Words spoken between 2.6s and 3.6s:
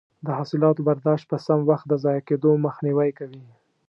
مخنیوی کوي.